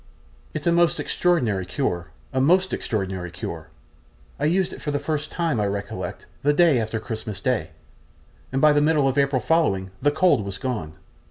[0.55, 3.69] It's a most extraordinary cure a most extraordinary cure.
[4.39, 7.69] I used it for the first time, I recollect, the day after Christmas Day,
[8.51, 10.93] and by the middle of April following the cold was gone.